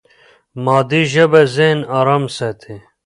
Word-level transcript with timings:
مادي 0.63 1.01
ژبه 1.13 1.41
ذهن 1.55 1.79
ارام 1.99 2.23
ساتي. 2.37 2.75